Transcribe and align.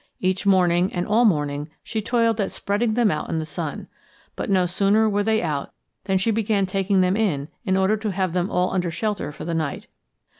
Each 0.19 0.47
morning, 0.47 0.91
and 0.93 1.05
all 1.05 1.25
morning, 1.25 1.69
she 1.83 2.01
toiled 2.01 2.41
at 2.41 2.51
spreading 2.51 2.95
them 2.95 3.11
out 3.11 3.29
in 3.29 3.37
the 3.37 3.45
sun. 3.45 3.87
But 4.35 4.49
no 4.49 4.65
sooner 4.65 5.07
were 5.07 5.21
they 5.21 5.43
out 5.43 5.73
than 6.05 6.17
she 6.17 6.31
began 6.31 6.65
taking 6.65 7.01
them 7.01 7.15
in 7.15 7.49
in 7.65 7.77
order 7.77 7.95
to 7.97 8.09
have 8.09 8.33
them 8.33 8.49
all 8.49 8.73
under 8.73 8.89
shelter 8.89 9.31
for 9.31 9.45
the 9.45 9.53
night. 9.53 9.85